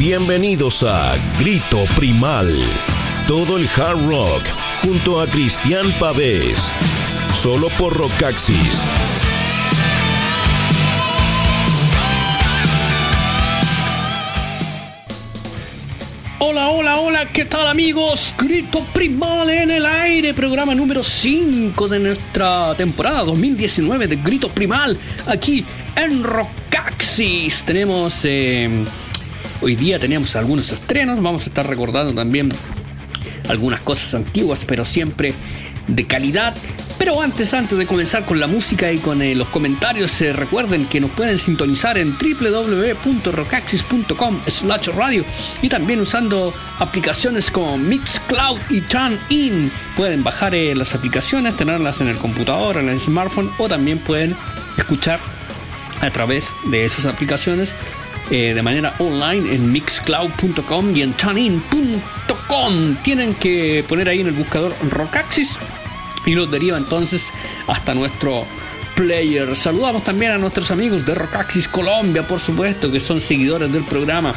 [0.00, 2.48] Bienvenidos a Grito Primal.
[3.28, 4.42] Todo el hard rock
[4.82, 6.70] junto a Cristian Pavés.
[7.34, 8.82] Solo por Rockaxis.
[16.38, 18.34] Hola, hola, hola, ¿qué tal amigos?
[18.38, 24.98] Grito Primal en el aire, programa número 5 de nuestra temporada 2019 de Grito Primal,
[25.26, 25.62] aquí
[25.94, 27.62] en Rockaxis.
[27.64, 28.86] Tenemos, eh,
[29.62, 32.52] hoy día tenemos algunos estrenos, vamos a estar recordando también
[33.48, 35.32] algunas cosas antiguas, pero siempre
[35.86, 36.54] de calidad.
[36.98, 40.84] Pero antes, antes de comenzar con la música y con eh, los comentarios, se recuerden
[40.86, 45.24] que nos pueden sintonizar en www.rockaxis.com slash radio
[45.62, 49.72] y también usando aplicaciones como Mixcloud y TuneIn.
[49.96, 54.36] Pueden bajar eh, las aplicaciones, tenerlas en el computador, en el smartphone o también pueden
[54.76, 55.20] escuchar
[56.02, 57.74] a través de esas aplicaciones
[58.30, 62.96] eh, de manera online en mixcloud.com y en tunein.com.
[63.02, 65.58] Tienen que poner ahí en el buscador Rockaxis
[66.26, 67.30] y nos deriva entonces
[67.66, 68.44] hasta nuestro
[68.94, 69.56] player.
[69.56, 74.34] Saludamos también a nuestros amigos de Rockaxis Colombia, por supuesto, que son seguidores del programa,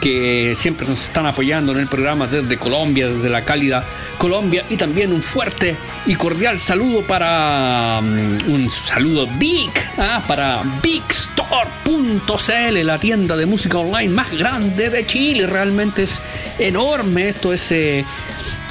[0.00, 3.84] que siempre nos están apoyando en el programa desde Colombia, desde la cálida
[4.22, 4.64] Colombia.
[4.70, 12.86] Y también un fuerte y cordial saludo para um, un saludo big ah, para bigstore.cl,
[12.86, 15.48] la tienda de música online más grande de Chile.
[15.48, 16.20] Realmente es
[16.60, 17.30] enorme.
[17.30, 17.72] Esto es.
[17.72, 18.04] Eh,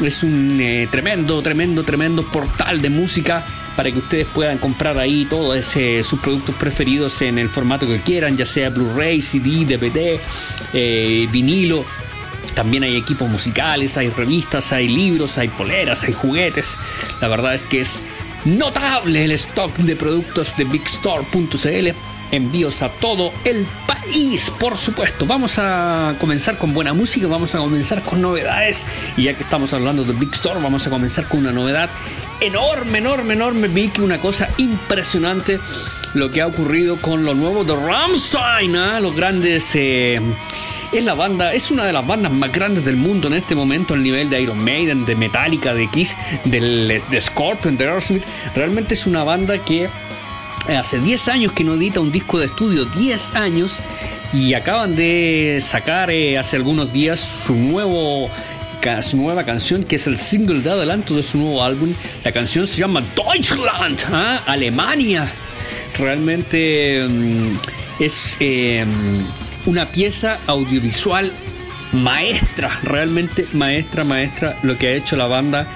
[0.01, 3.43] es un eh, tremendo, tremendo, tremendo portal de música
[3.75, 8.37] para que ustedes puedan comprar ahí todos sus productos preferidos en el formato que quieran,
[8.37, 10.17] ya sea Blu-ray, CD, DVD,
[10.73, 11.85] eh, vinilo.
[12.55, 16.75] También hay equipos musicales, hay revistas, hay libros, hay poleras, hay juguetes.
[17.21, 18.01] La verdad es que es
[18.45, 21.95] notable el stock de productos de bigstore.cl
[22.31, 25.25] envíos a todo el país, por supuesto.
[25.25, 28.85] Vamos a comenzar con buena música, vamos a comenzar con novedades.
[29.17, 31.89] Y ya que estamos hablando de Big Store, vamos a comenzar con una novedad
[32.39, 33.67] enorme, enorme, enorme.
[33.67, 35.59] Vi que una cosa impresionante
[36.13, 38.99] lo que ha ocurrido con lo nuevo de Rammstein, ¿ah?
[38.99, 39.69] los grandes.
[39.75, 40.19] Eh,
[40.91, 43.93] es la banda, es una de las bandas más grandes del mundo en este momento
[43.93, 46.15] al nivel de Iron Maiden, de Metallica, de Kiss,
[46.45, 48.23] del, de Scorpion, de Aerosmith.
[48.55, 49.87] Realmente es una banda que
[50.67, 53.79] hace 10 años que no edita un disco de estudio, 10 años,
[54.33, 58.29] y acaban de sacar eh, hace algunos días su nuevo
[59.03, 61.93] su nueva canción que es el single de adelanto de su nuevo álbum.
[62.23, 64.41] La canción se llama Deutschland, ¿ah?
[64.47, 65.31] Alemania.
[65.99, 67.53] Realmente mm,
[67.99, 68.89] es em,
[69.65, 71.31] una pieza audiovisual
[71.93, 75.67] maestra, realmente maestra, maestra lo que ha hecho la banda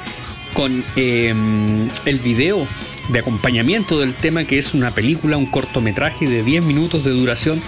[0.53, 2.68] con em, el video
[3.09, 7.62] de acompañamiento del tema que es una película, un cortometraje de 10 minutos de duración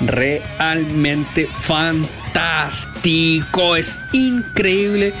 [0.00, 2.16] realmente fantástico,
[3.76, 5.14] es increíble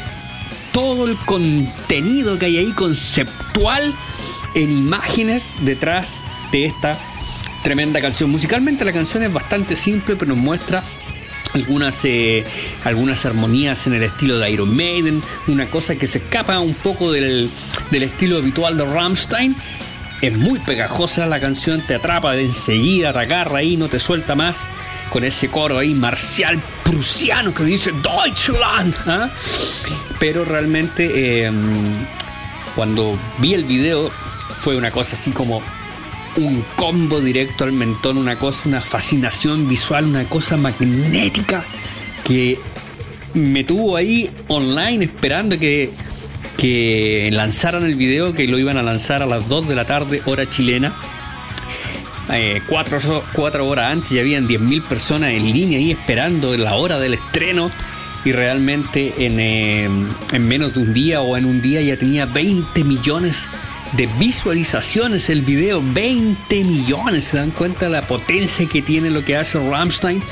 [0.72, 3.94] todo el contenido que hay ahí conceptual
[4.54, 6.08] en imágenes detrás
[6.50, 6.98] de esta
[7.62, 8.30] tremenda canción.
[8.30, 10.82] Musicalmente la canción es bastante simple, pero nos muestra
[11.54, 12.44] algunas, eh,
[12.84, 17.12] algunas armonías en el estilo de Iron Maiden, una cosa que se escapa un poco
[17.12, 17.50] del,
[17.90, 19.56] del estilo habitual de Rammstein.
[20.20, 24.34] Es muy pegajosa la canción, te atrapa de enseguida, te agarra ahí, no te suelta
[24.34, 24.58] más
[25.10, 28.94] con ese coro ahí marcial prusiano que dice Deutschland.
[29.06, 29.30] ¿ah?
[30.18, 31.54] Pero realmente em,
[32.74, 34.10] cuando vi el video
[34.62, 35.62] fue una cosa así como
[36.36, 41.64] un combo directo al mentón, una cosa, una fascinación visual, una cosa magnética
[42.24, 42.58] que
[43.34, 45.90] me tuvo ahí online esperando que,
[46.56, 50.22] que lanzaran el video, que lo iban a lanzar a las 2 de la tarde,
[50.26, 50.94] hora chilena.
[52.30, 57.14] Eh, cuatro, horas antes ya habían 10.000 personas en línea ahí esperando la hora del
[57.14, 57.70] estreno
[58.24, 59.84] y realmente en, eh,
[60.32, 63.71] en menos de un día o en un día ya tenía 20 millones de
[64.18, 69.36] visualizaciones el video, 20 millones, se dan cuenta de la potencia que tiene lo que
[69.36, 70.22] hace Rammstein.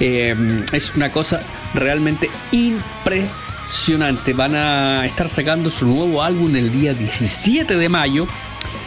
[0.00, 0.34] Eh,
[0.72, 1.40] es una cosa
[1.74, 4.32] realmente impresionante.
[4.32, 8.26] Van a estar sacando su nuevo álbum el día 17 de mayo.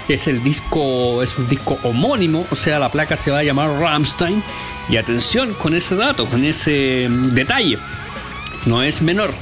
[0.08, 3.70] Es el disco, es un disco homónimo, o sea, la placa se va a llamar
[3.80, 4.44] Rammstein.
[4.90, 7.78] Y atención con ese dato, con ese mm, detalle.
[8.66, 9.34] No es menor.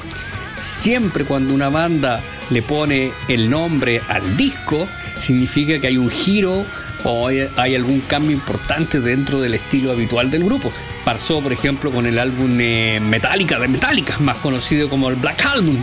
[0.62, 4.88] Siempre cuando una banda le pone el nombre al disco,
[5.18, 6.66] significa que hay un giro
[7.04, 10.72] o hay, algún cambio importante dentro del estilo habitual del grupo.
[11.06, 15.46] Pasó, por ejemplo, con el álbum eh, Metallica de Metallica, más conocido como el Black
[15.46, 15.78] Album,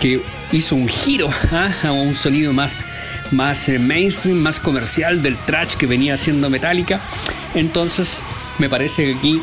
[0.00, 1.72] que hizo un giro ¿ah?
[1.82, 2.84] a un sonido más,
[3.32, 7.00] más eh, mainstream, más comercial del trash que venía haciendo Metallica.
[7.54, 8.22] Entonces,
[8.58, 9.40] me parece que aquí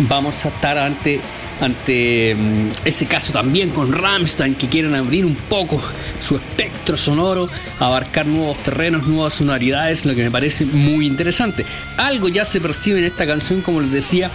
[0.00, 1.20] vamos a estar ante
[1.60, 5.80] ante mm, ese caso también con Ramstein que quieren abrir un poco
[6.20, 7.48] su espectro sonoro,
[7.78, 11.64] abarcar nuevos terrenos, nuevas sonoridades, lo que me parece muy interesante.
[11.96, 14.30] Algo ya se percibe en esta canción, como les decía,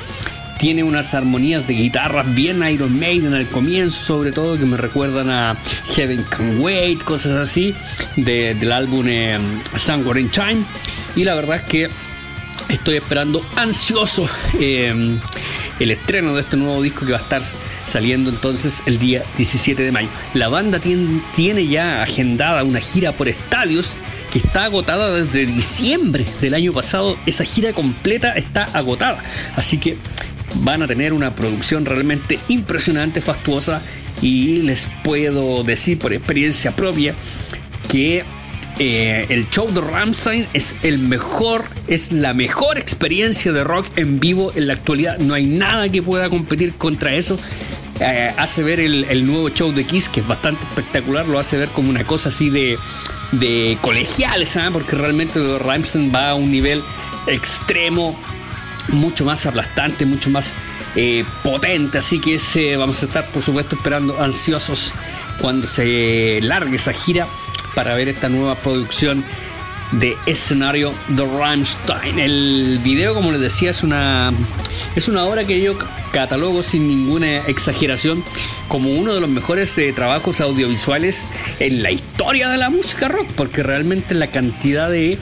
[0.58, 5.30] tiene unas armonías de guitarras bien Iron Maiden al comienzo, sobre todo que me recuerdan
[5.30, 5.58] a
[5.92, 7.76] Heaven Can Wait, cosas así,
[8.16, 9.38] del álbum eh,
[10.16, 10.64] in Time.
[11.16, 11.90] Y la verdad es que
[12.70, 14.28] estoy esperando ansioso
[14.60, 15.18] eh,
[15.80, 17.42] el estreno de este nuevo disco que va a estar
[17.86, 20.10] saliendo entonces el día 17 de mayo.
[20.34, 23.96] La banda tiene, ya agendada una gira por estadios
[24.32, 27.18] que está agotada desde diciembre del año pasado.
[27.26, 29.22] Esa gira completa está agotada.
[29.56, 29.98] Así que
[30.62, 33.82] van a tener una producción realmente impresionante, fastuosa.
[34.22, 37.14] Y les puedo decir por experiencia propia
[37.92, 38.24] que
[38.78, 44.20] eh, el show de Ramstein es el mejor, es la mejor experiencia de rock en
[44.20, 45.18] vivo en la actualidad.
[45.20, 47.40] No hay nada que pueda competir contra eso.
[48.02, 51.70] Eh, hace ver el, nuevo show de Kiss, que es bastante espectacular, lo hace ver
[51.70, 52.78] como una cosa así de,
[53.32, 54.72] de colegiales, ¿sabes?
[54.74, 56.84] porque realmente Ramstein va a un nivel
[57.28, 58.20] extremo,
[58.90, 60.54] mucho más aplastante, mucho más
[60.98, 62.00] eh, potente.
[62.00, 64.92] Así que vamos a estar, por supuesto, esperando ansiosos
[65.40, 67.26] cuando se largue esa gira
[67.76, 69.24] para ver esta nueva producción
[69.92, 72.20] de escenario de Rammstein.
[72.20, 74.34] El video, como les decía, es una,
[74.96, 75.78] es una obra que yo
[76.12, 78.24] catalogo sin ninguna exageración
[78.68, 81.22] como uno de los mejores eh, trabajos audiovisuales
[81.60, 85.18] en la historia de la música rock, porque realmente la cantidad de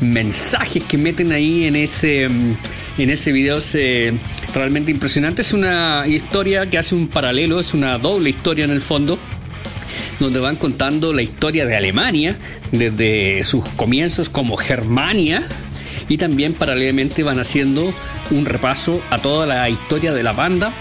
[0.00, 4.14] mensajes que meten ahí en ese, en ese video es eh,
[4.54, 5.42] realmente impresionante.
[5.42, 9.18] Es una historia que hace un paralelo, es una doble historia en el fondo
[10.20, 12.36] donde van contando la historia de Alemania
[12.72, 15.46] desde sus comienzos como Germania
[16.08, 17.92] y también paralelamente van haciendo
[18.30, 20.72] un repaso a toda la historia de la banda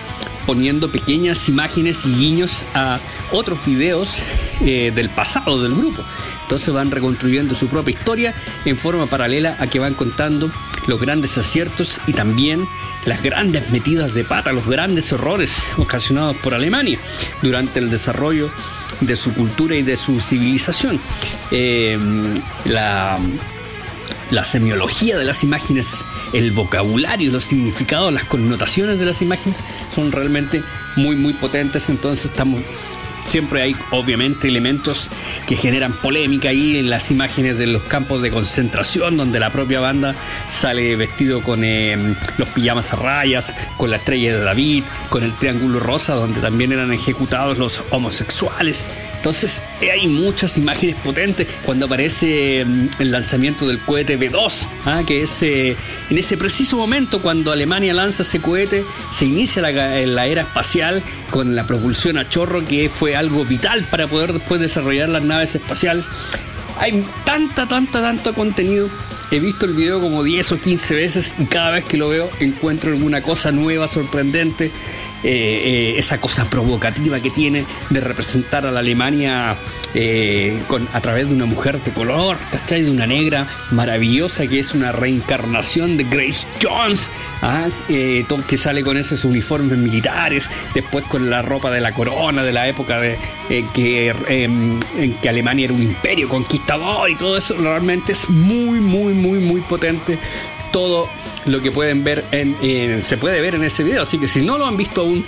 [0.45, 2.99] poniendo pequeñas imágenes y guiños a
[3.31, 4.21] otros videos
[4.61, 6.03] eh, del pasado del grupo.
[6.43, 8.35] Entonces van reconstruyendo su propia historia
[8.65, 10.51] en forma paralela a que van contando
[10.87, 12.67] los grandes aciertos y también
[13.05, 16.99] las grandes metidas de pata, los grandes errores ocasionados por Alemania
[17.41, 18.51] durante el desarrollo
[19.01, 20.99] de su cultura y de su civilización.
[21.51, 21.97] Eh,
[22.65, 23.17] la,
[24.31, 25.87] la semiología de las imágenes,
[26.33, 29.57] el vocabulario, los significados, las connotaciones de las imágenes
[29.93, 30.63] son realmente
[30.95, 31.89] muy muy potentes.
[31.89, 32.61] Entonces estamos
[33.25, 35.09] siempre hay obviamente elementos
[35.45, 39.79] que generan polémica ahí en las imágenes de los campos de concentración donde la propia
[39.79, 40.15] banda
[40.49, 45.33] sale vestido con eh, los pijamas a rayas, con la estrella de David, con el
[45.33, 48.85] triángulo rosa donde también eran ejecutados los homosexuales.
[49.25, 55.01] Entonces hay muchas imágenes potentes cuando aparece mm, el lanzamiento del cohete B2, ¿ah?
[55.03, 55.75] que es eh,
[56.11, 61.01] en ese preciso momento cuando Alemania lanza ese cohete, se inicia la, la, era espacial
[61.31, 65.55] con la propulsión a chorro, que fue algo vital para poder después desarrollar las naves
[65.55, 66.05] espaciales.
[66.77, 68.89] Hay tanta, tanta, tanto contenido.
[69.31, 72.29] He visto el video como 10 o 15 veces y cada vez que lo veo
[72.39, 74.69] encuentro alguna cosa nueva, sorprendente.
[75.27, 79.55] Eh, eh, esa cosa provocativa que tiene de representar a la Alemania
[79.95, 82.83] eh, con, a través de una mujer de color, ¿cachai?
[82.83, 87.09] De una negra maravillosa que es una reencarnación de Grace Jones,
[87.41, 87.69] ¿ah?
[87.87, 92.67] que sale con esos uniformes militares, después con la ropa de la corona de la
[92.67, 93.17] época de
[93.73, 98.79] que, em, en que Alemania era un imperio conquistador y todo eso, realmente es muy,
[98.79, 100.19] muy, muy, muy potente
[100.71, 101.09] todo
[101.45, 104.03] lo que pueden ver en, se puede ver en ese video.
[104.03, 105.25] Así que si no lo han visto aún,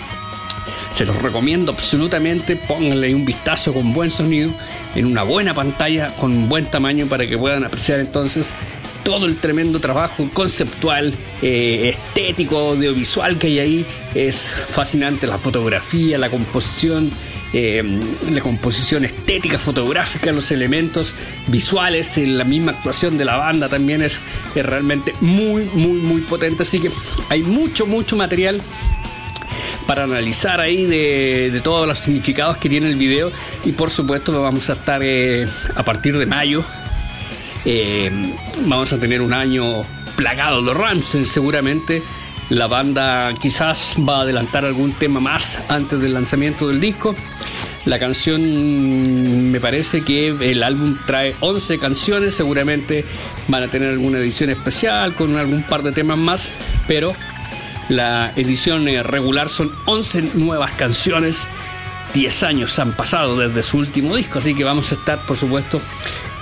[0.91, 2.55] se los recomiendo absolutamente.
[2.55, 4.51] Pónganle un vistazo con buen sonido,
[4.95, 8.53] en una buena pantalla, con buen tamaño para que puedan apreciar entonces
[9.03, 13.86] todo el tremendo trabajo conceptual, eh, estético, audiovisual que hay ahí.
[14.13, 17.12] Es fascinante la fotografía, la composición
[17.60, 17.82] eh,
[18.30, 21.16] la composición estética, fotográfica, los elementos
[21.48, 24.20] visuales, la misma actuación de la banda también es,
[24.54, 26.62] realmente muy, muy, muy potente.
[26.62, 26.92] Así que
[27.30, 28.62] hay mucho, mucho material
[29.88, 33.32] para analizar ahí de, todos los significados que tiene el video
[33.66, 36.64] y por supuesto vamos a estar eh, a partir de mayo
[37.66, 38.12] eh,
[38.68, 39.82] vamos a tener un año
[40.16, 42.04] plagado de Ramsen seguramente
[42.50, 47.16] la banda quizás va a adelantar algún tema más antes del lanzamiento del disco.
[47.86, 53.06] La canción, me parece que el álbum trae 11 canciones, seguramente
[53.48, 56.51] van a tener alguna edición especial con algún par de temas más,
[56.86, 57.13] pero
[57.89, 61.48] la edición eh, regular son 11 nuevas canciones.
[62.13, 65.82] 10 años han pasado desde su último disco, así que vamos a estar, por supuesto,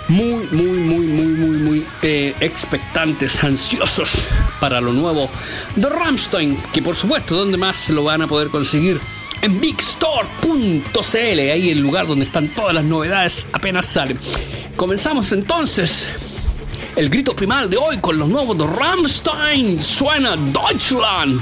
[0.08, 4.12] muy, muy, muy, muy, muy, muy eh, expectantes, ansiosos
[4.60, 5.30] para lo nuevo
[5.76, 9.00] de Ramstein, que por supuesto, ¿dónde más lo van a poder conseguir?
[9.42, 14.20] En bigstore.cl, ahí el lugar donde están todas las novedades apenas salen.
[14.76, 16.08] Comenzamos entonces
[16.96, 19.80] el grito primal de hoy con los nuevos de Ramstein.
[19.80, 21.42] Suena Deutschland.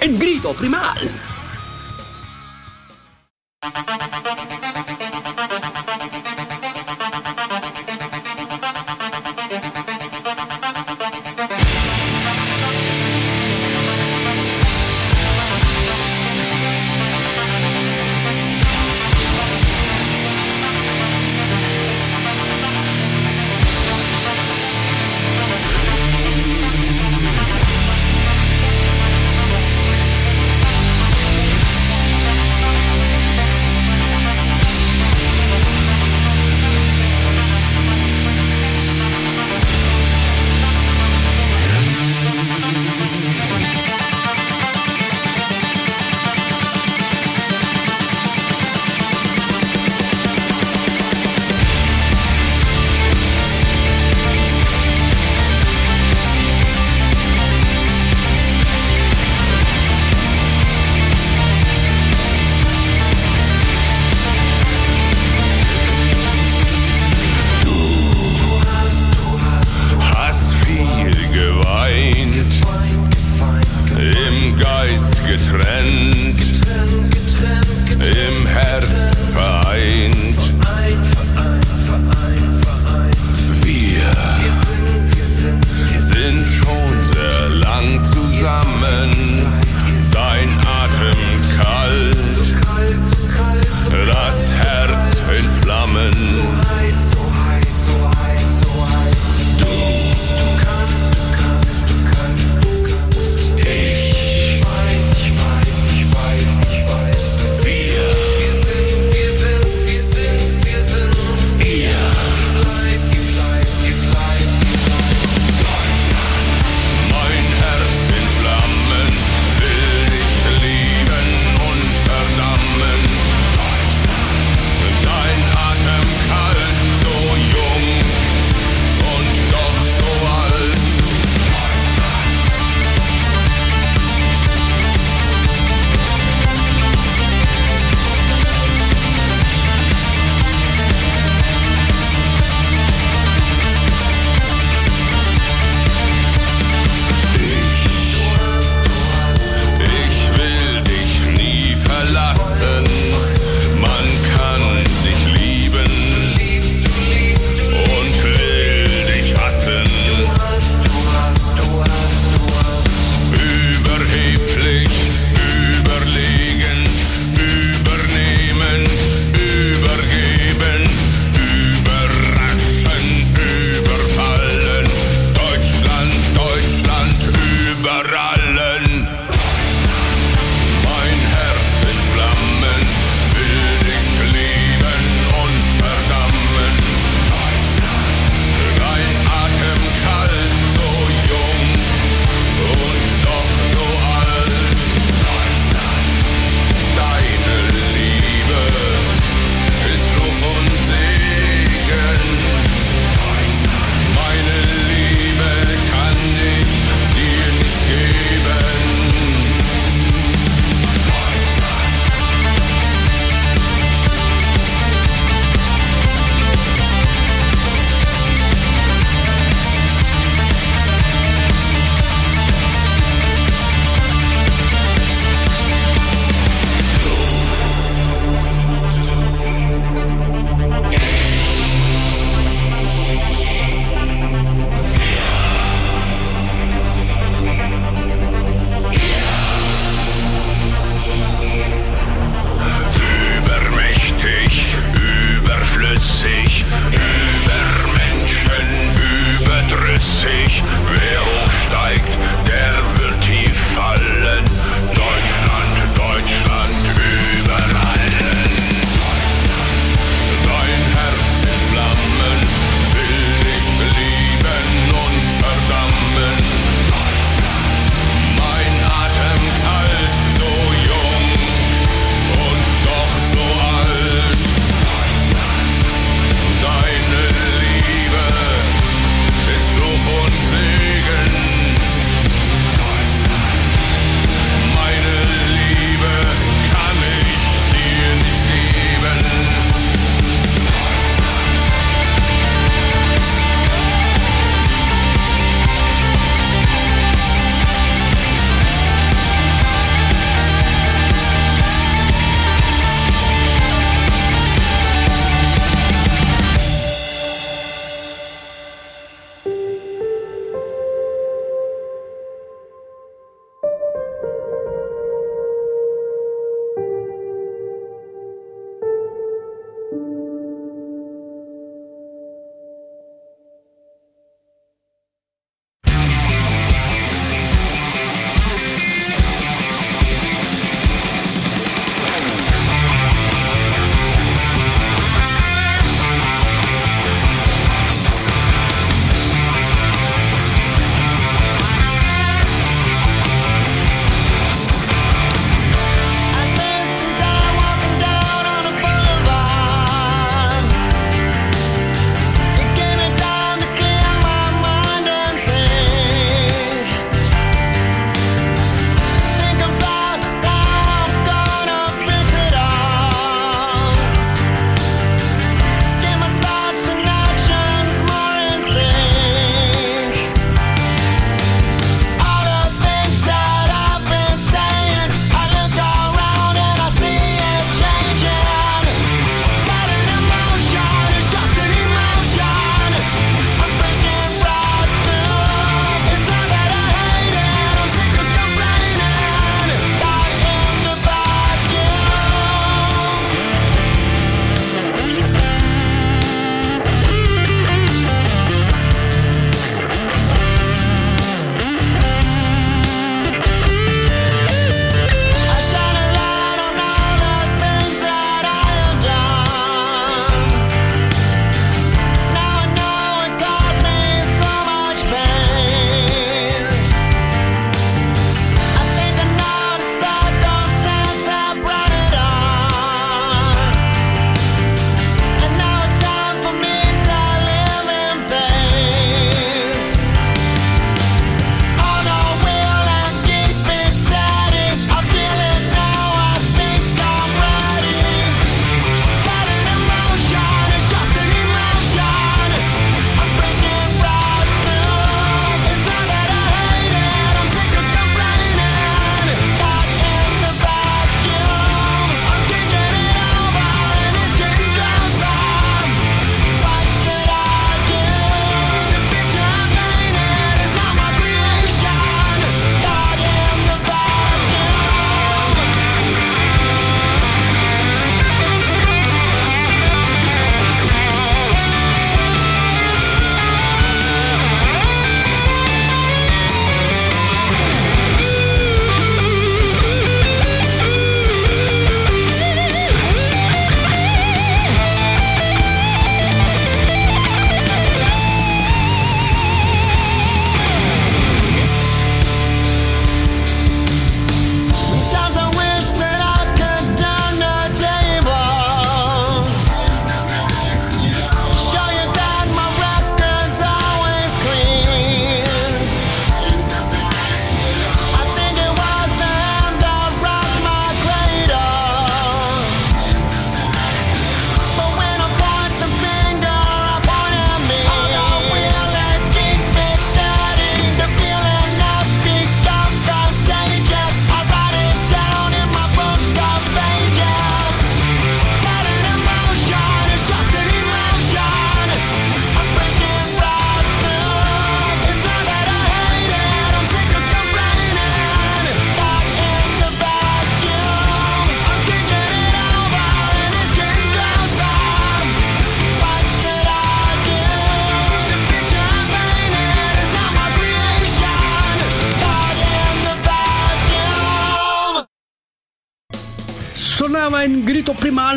[0.00, 0.98] El grito primal.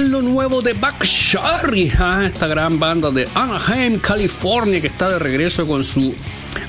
[0.10, 5.20] Lo nuevo de Buck Sherry, ah, esta gran banda de Anaheim, California, que está de
[5.20, 6.16] regreso con su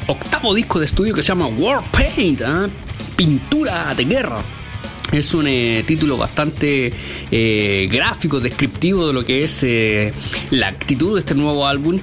[0.07, 2.69] octavo disco de estudio que se llama War Paint, ah,
[3.17, 4.39] pintura de guerra.
[5.13, 6.93] Es un eh, título bastante
[7.31, 10.13] eh, gráfico, descriptivo de lo que es eh,
[10.51, 12.01] la actitud de este nuevo álbum,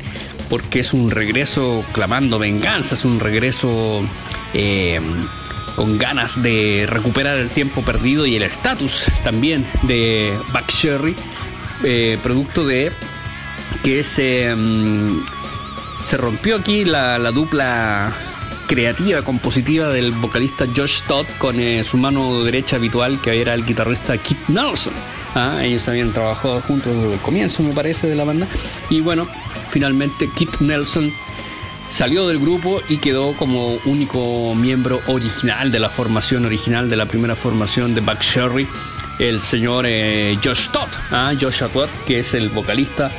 [0.49, 4.03] porque es un regreso clamando venganza, es un regreso
[5.75, 11.15] con ganas de recuperar el tiempo perdido y el estatus también de Buck Sherry,
[11.84, 12.91] eh, producto de
[13.84, 15.23] que se, mm,
[16.05, 18.13] se rompió aquí la, dupla
[18.67, 23.65] creativa, compositiva del vocalista Josh Todd con eh, su mano derecha habitual que era el
[23.65, 24.93] guitarrista Keith Nelson.
[25.36, 28.47] Ah, ellos habían trabajado juntos desde el comienzo, me parece, de la banda.
[28.89, 29.27] Y bueno,
[29.69, 31.12] finalmente Keith Nelson
[31.91, 37.06] salió del grupo y quedó como único miembro original de la formación original de la
[37.06, 38.67] primera formación de Buck Sherry,
[39.19, 41.34] el señor eh, Josh Todd, ¿ah?
[41.39, 43.10] Josh Todd, que es el vocalista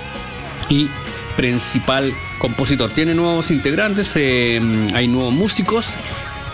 [0.68, 0.88] y
[1.36, 2.90] principal compositor.
[2.90, 4.60] Tiene nuevos integrantes, eh,
[4.94, 5.86] hay nuevos músicos,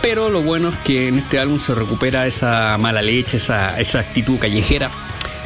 [0.02, 4.00] pero lo bueno es que en este álbum se recupera esa mala leche, esa, esa
[4.00, 4.90] actitud callejera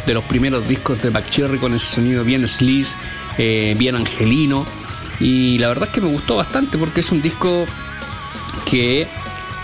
[0.06, 2.96] de los primeros discos de Buck Cherry con ese sonido bien sleaze,
[3.38, 4.64] eh, bien angelino
[5.20, 7.66] y la verdad es que me gustó bastante porque es un disco
[8.64, 9.06] que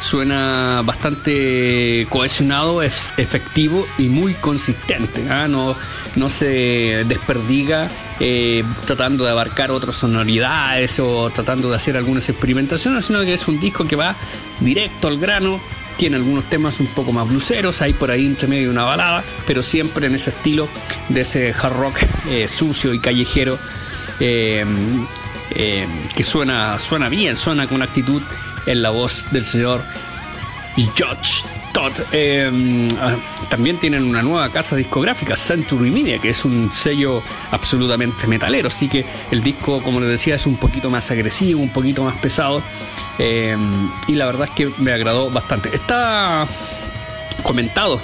[0.01, 5.27] suena bastante cohesionado, es efectivo y muy consistente.
[5.31, 5.49] ¿ah?
[5.49, 5.75] No,
[6.17, 7.89] no se desperdiga
[8.21, 13.49] eh, tratando de abarcar otras sonoridades o tratando de hacer algunas experimentaciones, sino que es
[13.49, 14.15] un disco que va
[14.61, 15.61] directo al grano.
[15.97, 19.63] Tiene algunos temas un poco más bluseros, hay por ahí entre medio una balada, pero
[19.63, 20.69] siempre en ese estilo
[21.09, 23.59] de ese hard rock eh, sucio y callejero
[25.51, 28.23] eh, que suena, suena bien, suena con actitud
[28.67, 29.83] en la voz del señor
[30.95, 31.93] George Todd.
[32.13, 32.51] Eh,
[33.01, 33.17] ah,
[33.49, 38.69] también tienen una nueva casa discográfica, Century Media, que es un sello absolutamente metalero.
[38.69, 42.17] Así que el disco, como les decía, es un poquito más agresivo, un poquito más
[42.17, 42.63] pesado.
[43.19, 43.57] Eh,
[44.07, 45.75] y la verdad es que me agradó bastante.
[45.75, 46.47] Está
[47.43, 48.01] comentado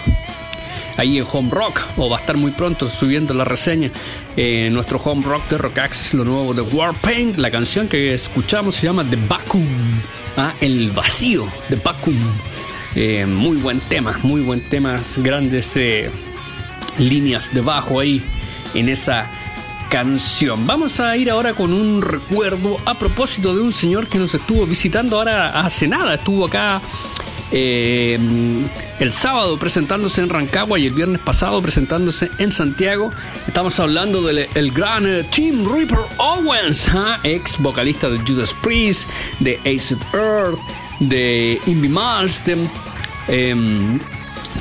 [0.96, 3.90] ahí en Home Rock, o va a estar muy pronto subiendo la reseña
[4.36, 7.36] en nuestro Home Rock de Rock Access, lo nuevo de Warpaint.
[7.36, 9.66] La canción que escuchamos se llama The Vacuum,
[10.36, 10.52] ¿ah?
[10.60, 12.20] El Vacío, The Vacuum.
[12.94, 16.10] Eh, muy buen tema, muy buen tema, grandes eh,
[16.98, 18.22] líneas de bajo ahí
[18.74, 19.30] en esa
[19.88, 20.66] canción.
[20.66, 24.66] Vamos a ir ahora con un recuerdo a propósito de un señor que nos estuvo
[24.66, 26.80] visitando ahora hace nada, estuvo acá
[27.52, 28.18] eh,
[28.98, 33.10] el sábado presentándose en Rancagua y el viernes pasado presentándose en Santiago.
[33.46, 37.20] Estamos hablando del gran eh, Tim Reaper Owens, ¿ah?
[37.22, 39.08] ex vocalista de Judas Priest,
[39.40, 40.58] de Acid Earth,
[41.00, 42.68] de Invi Malmsteen.
[43.28, 44.00] Em,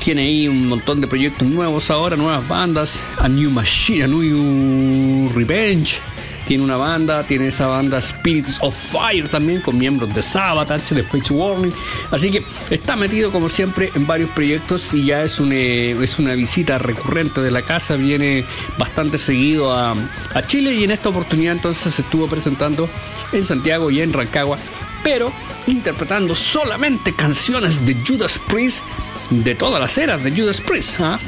[0.04, 5.32] tiene ahí un montón de proyectos nuevos ahora, nuevas bandas, A New Machine, A New
[5.34, 6.00] Revenge
[6.48, 11.04] tiene una banda, tiene esa banda Spirits of Fire también, con miembros de Sabotage, de
[11.04, 11.72] Face Warning.
[12.12, 16.34] Así que está metido como siempre en varios proyectos y ya es una, es una
[16.34, 18.46] visita recurrente de la casa, viene
[18.78, 19.94] bastante seguido a,
[20.34, 22.90] a Chile y en esta oportunidad entonces se estuvo presentando
[23.32, 24.58] en Santiago y en Rancagua,
[25.04, 25.32] pero
[25.68, 28.84] interpretando solamente canciones de Judas Priest
[29.30, 31.00] de todas las eras de Judas Priest.
[31.00, 31.20] ¿ah?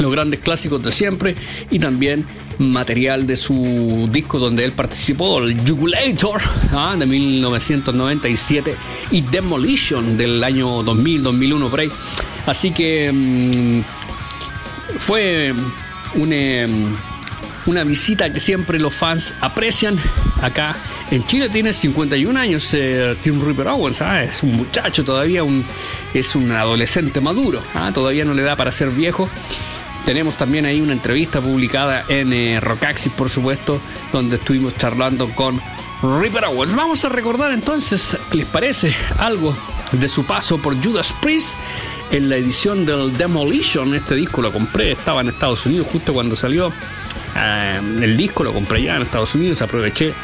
[0.00, 1.34] Los grandes clásicos de siempre
[1.70, 2.24] y también
[2.58, 6.40] material de su disco donde él participó, el Jugulator
[6.72, 6.96] ¿ah?
[6.98, 8.74] de 1997
[9.10, 11.92] y Demolition del año 2000-2001 por.
[12.46, 13.80] Así que mm,
[14.98, 15.54] fue
[16.14, 16.96] una, mm,
[17.66, 19.98] una visita que siempre los fans aprecian
[20.42, 20.74] acá.
[21.10, 24.24] En Chile tiene 51 años eh, Tim Ripper Owens, ¿ah?
[24.24, 25.64] es un muchacho todavía, un,
[26.12, 27.90] es un adolescente maduro, ¿ah?
[27.94, 29.28] todavía no le da para ser viejo
[30.08, 33.78] tenemos también ahí una entrevista publicada en eh, Rockaxis, por supuesto,
[34.10, 35.60] donde estuvimos charlando con
[36.02, 36.74] Ripper Owens.
[36.74, 39.54] Vamos a recordar entonces, ¿les parece algo
[39.92, 41.52] de su paso por Judas Priest?
[42.10, 46.36] En la edición del Demolition, este disco lo compré, estaba en Estados Unidos justo cuando
[46.36, 46.72] salió
[47.36, 50.14] eh, el disco, lo compré ya en Estados Unidos, aproveché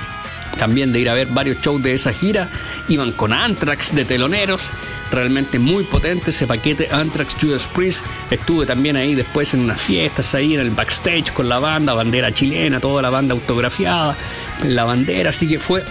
[0.57, 2.49] también de ir a ver varios shows de esa gira.
[2.88, 4.71] Iban con Anthrax de teloneros,
[5.11, 8.05] realmente muy potente ese paquete Anthrax Judas Priest.
[8.31, 12.33] Estuve también ahí después en unas fiestas, ahí en el backstage con la banda, bandera
[12.33, 14.17] chilena, toda la banda autografiada,
[14.62, 15.85] la bandera, así que fue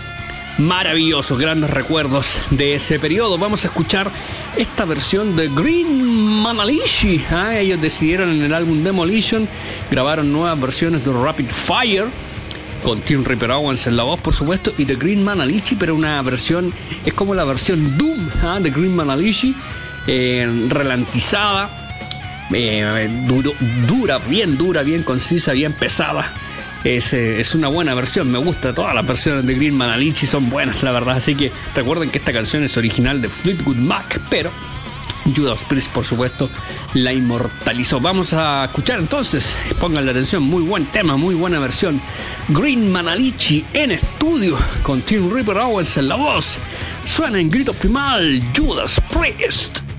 [0.57, 3.37] maravilloso, grandes recuerdos de ese periodo.
[3.37, 4.11] Vamos a escuchar
[4.55, 7.23] esta versión de Green Manalishi.
[7.31, 9.47] Ah, ellos decidieron en el álbum Demolition,
[9.89, 12.05] grabaron nuevas versiones de Rapid Fire
[12.83, 15.95] con Tim Ripper Owens en la voz, por supuesto, y The Green Man Alici, pero
[15.95, 16.71] una versión,
[17.05, 18.59] es como la versión Doom ¿ah?
[18.61, 19.55] de Green Man Alici,
[20.05, 20.69] eh,
[22.53, 23.09] eh,
[23.87, 26.31] dura, bien dura, bien concisa, bien pesada.
[26.83, 28.73] Es, eh, es, una buena versión, me gusta.
[28.73, 31.15] Todas las versiones de Green Manalichi son buenas, la verdad.
[31.15, 34.51] Así que recuerden que esta canción es original de Fleetwood Mac, pero
[35.35, 36.49] Judas Priest, por supuesto,
[36.93, 37.99] la inmortalizó.
[37.99, 42.01] Vamos a escuchar entonces, pongan la atención, muy buen tema, muy buena versión.
[42.49, 46.57] Green Manalichi en estudio con Tim Ripper Owens en la voz.
[47.05, 49.92] Suena en grito primal Judas Priest.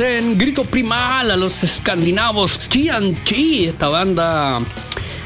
[0.00, 4.60] En grito primal a los escandinavos TNT, esta banda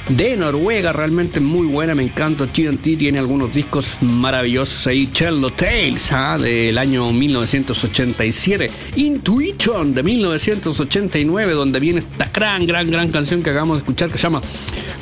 [0.08, 2.46] de Noruega, realmente muy buena, me encanta.
[2.46, 5.06] TNT tiene algunos discos maravillosos ahí.
[5.06, 6.38] Cello Tales ¿ah?
[6.38, 13.78] del año 1987, Intuition de 1989, donde viene esta gran, gran, gran canción que acabamos
[13.78, 14.40] de escuchar que se llama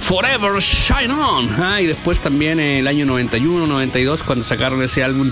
[0.00, 1.48] Forever Shine On.
[1.60, 1.80] ¿ah?
[1.80, 5.30] Y después también el año 91, 92, cuando sacaron ese álbum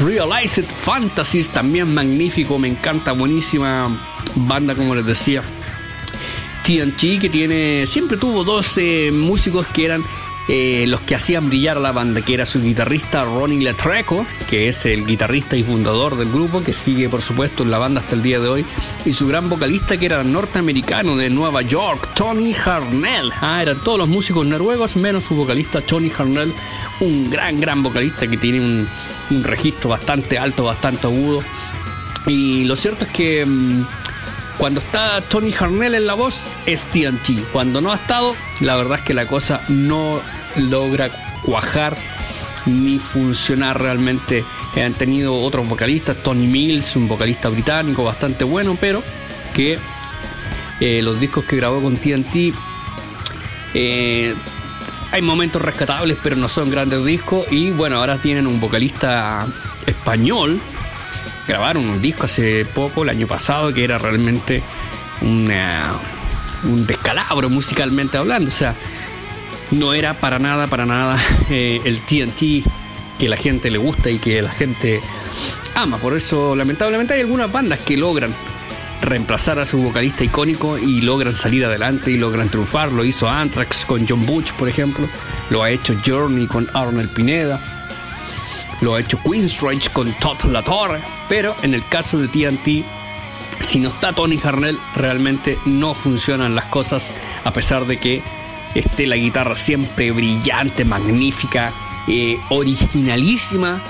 [0.00, 3.88] Realized Fantasies, también magnífico, me encanta, buenísima
[4.36, 5.42] banda, como les decía.
[6.64, 10.04] TNT, que tiene, siempre tuvo 12 músicos que eran
[10.48, 14.68] eh, los que hacían brillar a la banda, que era su guitarrista Ronnie Letreco, que
[14.68, 18.14] es el guitarrista y fundador del grupo, que sigue por supuesto en la banda hasta
[18.14, 18.66] el día de hoy,
[19.04, 23.30] y su gran vocalista que era norteamericano de Nueva York, Tony Harnell.
[23.42, 26.52] Ah, eran todos los músicos noruegos, menos su vocalista Tony Harnell,
[27.00, 28.88] un gran, gran vocalista que tiene un,
[29.30, 31.40] un registro bastante alto, bastante agudo.
[32.26, 33.84] Y lo cierto es que mm,
[34.58, 37.50] cuando está Tony Harnell en la voz es TNT.
[37.52, 40.20] Cuando no ha estado, la verdad es que la cosa no
[40.58, 41.08] logra
[41.42, 41.96] cuajar
[42.66, 44.44] ni funcionar realmente.
[44.76, 49.02] Han tenido otros vocalistas, Tony Mills, un vocalista británico bastante bueno, pero
[49.54, 49.78] que
[50.80, 52.54] eh, los discos que grabó con TNT
[53.74, 54.34] eh,
[55.10, 57.46] hay momentos rescatables, pero no son grandes discos.
[57.50, 59.46] Y bueno, ahora tienen un vocalista
[59.86, 60.60] español.
[61.46, 64.62] Grabaron un disco hace poco, el año pasado, que era realmente
[65.22, 65.50] un
[66.86, 68.50] descalabro musicalmente hablando.
[68.50, 68.74] O sea,
[69.70, 71.18] no era para nada, para nada
[71.50, 72.66] eh, el TNT
[73.18, 75.00] que la gente le gusta y que la gente
[75.74, 75.98] ama.
[75.98, 78.34] Por eso, lamentablemente, hay algunas bandas que logran
[79.00, 82.92] reemplazar a su vocalista icónico y logran salir adelante y logran triunfar.
[82.92, 85.08] Lo hizo Anthrax con John Butch, por ejemplo.
[85.50, 87.60] Lo ha hecho Journey con Arnold Pineda.
[88.80, 89.58] Lo ha hecho Queen's
[89.92, 91.00] con Todd La Torre.
[91.28, 92.84] Pero en el caso de TNT,
[93.60, 97.12] si no está Tony Harnell, realmente no funcionan las cosas.
[97.44, 98.22] A pesar de que
[98.80, 101.72] esté la guitarra siempre brillante, magnífica,
[102.06, 103.80] eh, originalísima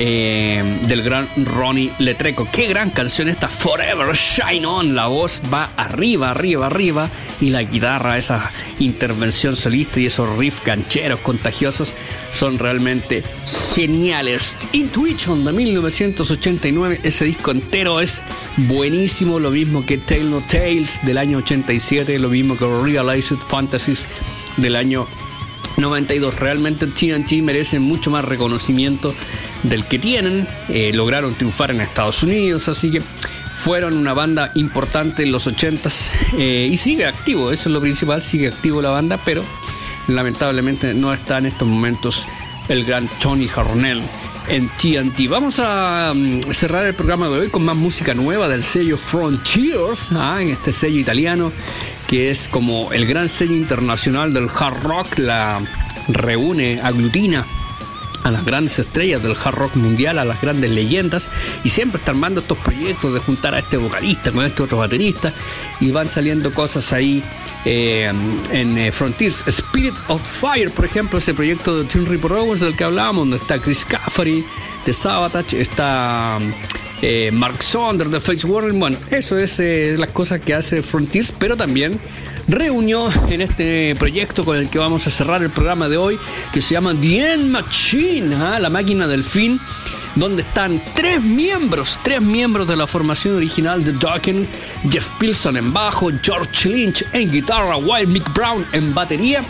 [0.00, 2.48] eh, del gran Ronnie Letreco.
[2.52, 4.94] Qué gran canción esta, Forever Shine On.
[4.94, 7.10] La voz va arriba, arriba, arriba.
[7.40, 11.92] Y la guitarra, esa intervención solista y esos riffs gancheros contagiosos
[12.32, 13.24] son realmente
[13.74, 14.56] geniales.
[14.72, 18.20] Intuition de 1989, ese disco entero es
[18.56, 19.40] buenísimo.
[19.40, 24.06] Lo mismo que Tale No Tales del año 87, lo mismo que Realized Fantasies
[24.58, 25.08] del año
[25.76, 26.36] 92.
[26.36, 29.12] Realmente TNT merece mucho más reconocimiento
[29.62, 30.46] del que tienen.
[30.68, 36.08] Eh, lograron triunfar en Estados Unidos, así que fueron una banda importante en los 80s
[36.36, 39.42] eh, y sigue activo, eso es lo principal, sigue activo la banda, pero
[40.06, 42.26] lamentablemente no está en estos momentos
[42.68, 44.02] el gran Tony Harnell
[44.48, 45.28] en TNT.
[45.28, 50.12] Vamos a mm, cerrar el programa de hoy con más música nueva del sello Frontiers,
[50.12, 51.52] ah, en este sello italiano
[52.06, 55.60] que es como el gran sello internacional del hard rock, la
[56.08, 57.44] reúne, aglutina
[58.24, 61.28] a las grandes estrellas del hard rock mundial, a las grandes leyendas,
[61.64, 65.32] y siempre está armando estos proyectos de juntar a este vocalista con este otro baterista,
[65.80, 67.22] y van saliendo cosas ahí
[67.64, 68.10] eh,
[68.50, 69.44] en eh, Frontiers.
[69.46, 73.36] Spirit of Fire, por ejemplo, ese proyecto de Tim Ripper Owens del que hablábamos, donde
[73.36, 74.44] está Chris Caffery
[74.84, 76.38] de Sabotage, está
[77.02, 78.72] eh, Mark Saunders de Face Warner.
[78.72, 79.58] Bueno, eso es
[79.98, 81.98] las cosas que hace Frontiers, pero también
[82.48, 86.18] reunió en este proyecto con el que vamos a cerrar el programa de hoy,
[86.52, 88.58] que se llama The End Machine, ¿ah?
[88.58, 89.60] la máquina del fin,
[90.14, 94.46] donde están tres miembros, tres miembros de la formación original de Dokken,
[94.90, 99.42] Jeff Pilson en bajo, George Lynch en guitarra, Wild Mick Brown en batería,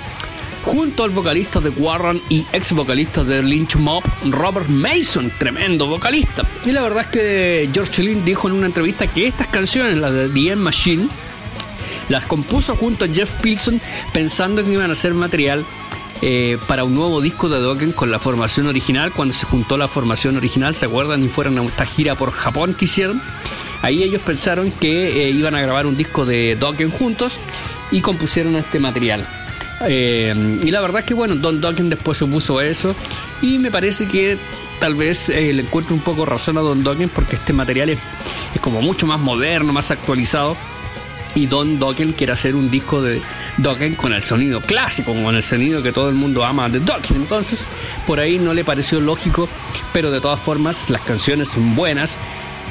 [0.64, 6.44] junto al vocalista de Warren y ex vocalista de Lynch Mob, Robert Mason, tremendo vocalista.
[6.66, 10.12] Y la verdad es que George Lynch dijo en una entrevista que estas canciones, las
[10.12, 11.08] de The End Machine,
[12.08, 13.80] las compuso junto a Jeff Pilson
[14.12, 15.64] pensando que iban a ser material
[16.20, 19.12] eh, para un nuevo disco de Dokken con la formación original.
[19.12, 21.22] Cuando se juntó la formación original, ¿se acuerdan?
[21.22, 23.22] Y fueron a esta gira por Japón que hicieron.
[23.82, 27.38] Ahí ellos pensaron que eh, iban a grabar un disco de Dokken juntos
[27.92, 29.26] y compusieron este material.
[29.86, 32.96] Eh, y la verdad es que bueno, Don Dokken después se puso eso
[33.40, 34.36] y me parece que
[34.80, 38.00] tal vez le encuentro un poco razón a Don Dokken porque este material es,
[38.56, 40.56] es como mucho más moderno, más actualizado
[41.34, 43.22] y Don Dokken quiere hacer un disco de
[43.58, 47.16] Dokken con el sonido clásico, con el sonido que todo el mundo ama de Dokken.
[47.16, 47.66] Entonces,
[48.06, 49.48] por ahí no le pareció lógico,
[49.92, 52.16] pero de todas formas las canciones son buenas.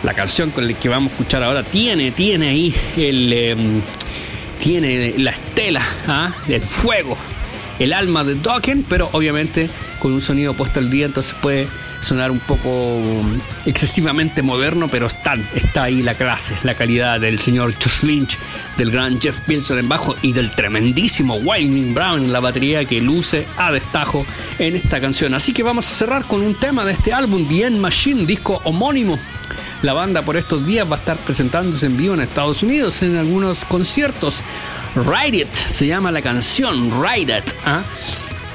[0.03, 3.33] La canción con la que vamos a escuchar ahora tiene, tiene ahí el...
[3.33, 3.81] Em,
[4.61, 6.33] tiene la estela, ¿ah?
[6.47, 7.15] el fuego,
[7.79, 11.67] el alma de Dokken, pero obviamente con un sonido puesto al día, entonces puede
[11.99, 13.01] sonar un poco
[13.65, 18.37] excesivamente moderno, pero están, está ahí la clase, la calidad del señor Josh Lynch,
[18.77, 23.01] del gran Jeff Pilson en bajo y del tremendísimo Wayne Brown en la batería que
[23.01, 24.25] luce a destajo
[24.59, 25.33] en esta canción.
[25.33, 28.61] Así que vamos a cerrar con un tema de este álbum, The End Machine, disco
[28.63, 29.19] homónimo
[29.81, 33.15] la banda por estos días va a estar presentándose en vivo en Estados Unidos en
[33.15, 34.41] algunos conciertos.
[34.95, 37.53] Ride It se llama la canción, Ride It.
[37.63, 37.83] ¿ah?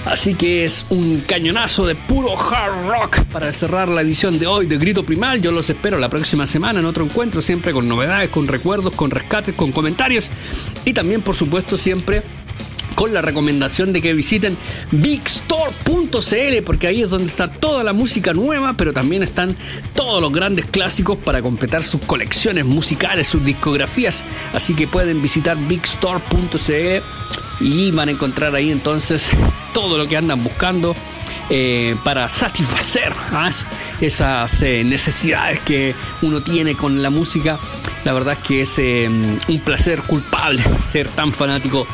[0.04, 4.66] Así que es un cañonazo de puro hard rock para cerrar la edición de hoy
[4.66, 5.40] de Grito Primal.
[5.40, 9.10] Yo los espero la próxima semana en otro encuentro, siempre con novedades, con recuerdos, con
[9.10, 10.28] rescates, con comentarios
[10.84, 12.22] y también, por supuesto, siempre
[12.94, 14.56] con la recomendación de que visiten
[14.90, 19.54] bigstore.cl porque ahí es donde está toda la música nueva, pero también están
[19.94, 24.24] todos los grandes clásicos para completar sus colecciones musicales, sus discografías.
[24.54, 27.02] Así que pueden visitar bigstore.cl
[27.60, 29.28] y van a encontrar ahí entonces
[29.72, 30.94] todo lo que andan buscando.
[31.50, 33.50] Eh, para satisfacer ¿ah?
[34.00, 37.58] esas eh, necesidades que uno tiene con la música.
[38.04, 41.86] La verdad es que es eh, un placer culpable ser tan fanático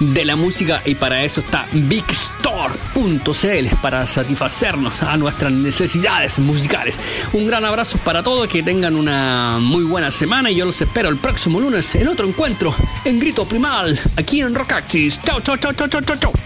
[0.00, 6.98] de la música y para eso está bigstore.cl para satisfacernos a nuestras necesidades musicales.
[7.32, 11.08] Un gran abrazo para todos, que tengan una muy buena semana y yo los espero
[11.08, 12.74] el próximo lunes en otro encuentro
[13.04, 15.20] en Grito Primal aquí en Rockaxis.
[15.22, 16.45] Chao, chao, chao, chao, chao, chao.